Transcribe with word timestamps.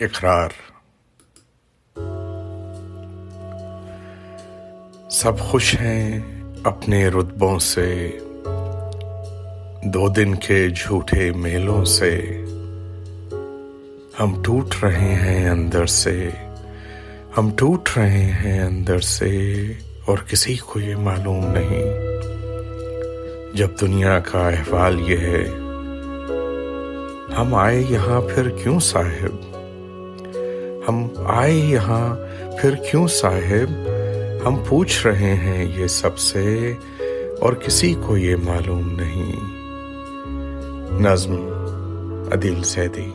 اقرار۔ 0.00 0.48
سب 5.10 5.38
خوش 5.38 5.74
ہیں 5.80 6.20
اپنے 6.64 7.08
رتبوں 7.08 7.58
سے، 7.58 8.18
دو 9.84 10.08
دن 10.08 10.34
کے 10.34 10.68
جھوٹے 10.68 11.32
میلوں 11.32 11.84
سے۔ 11.84 12.44
ہم 14.20 14.42
ٹوٹ 14.42 14.74
رہے 14.82 15.14
ہیں 15.14 15.50
اندر 15.50 15.86
سے، 15.86 16.30
ہم 17.38 17.50
ٹوٹ 17.56 17.88
رہے 17.96 18.24
ہیں 18.24 18.60
اندر 18.60 18.98
سے، 18.98 19.72
اور 20.06 20.18
کسی 20.18 20.56
کو 20.56 20.80
یہ 20.80 20.96
معلوم 20.96 21.46
نہیں۔ 21.46 21.84
جب 23.56 23.68
دنیا 23.80 24.18
کا 24.18 24.48
احوال 24.48 25.10
یہ 25.10 25.18
ہے، 25.18 25.44
ہم 27.34 27.54
آئے 27.54 27.84
یہاں 27.88 28.20
پھر 28.20 28.48
کیوں 28.48 28.80
صاحب؟ 28.80 29.55
ہم 30.88 31.08
آئے 31.26 31.54
یہاں، 31.54 32.16
پھر 32.60 32.74
کیوں 32.74 33.08
صاحب؟ 33.08 33.88
ہم 34.46 34.56
پوچھ 34.68 35.06
رہے 35.06 35.34
ہیں 35.34 35.64
یہ 35.76 35.86
سب 35.86 36.18
سے، 36.18 36.74
اور 37.40 37.52
کسی 37.52 37.94
کو 38.06 38.16
یہ 38.16 38.36
معلوم 38.36 38.96
نہیں۔ 39.00 39.32
نظم، 41.00 41.34
عدیل 42.32 42.62
سیدی 42.62 43.10